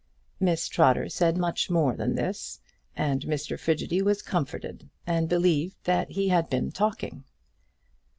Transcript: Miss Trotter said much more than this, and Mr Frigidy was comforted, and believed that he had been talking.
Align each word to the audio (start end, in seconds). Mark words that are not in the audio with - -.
Miss 0.39 0.67
Trotter 0.67 1.09
said 1.09 1.37
much 1.37 1.69
more 1.69 1.95
than 1.95 2.15
this, 2.15 2.59
and 2.95 3.21
Mr 3.21 3.59
Frigidy 3.59 4.01
was 4.01 4.23
comforted, 4.23 4.89
and 5.05 5.29
believed 5.29 5.75
that 5.83 6.09
he 6.09 6.29
had 6.29 6.49
been 6.49 6.71
talking. 6.71 7.23